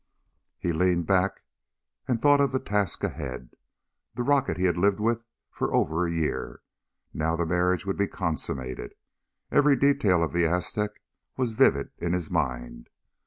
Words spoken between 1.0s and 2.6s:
back and thought of the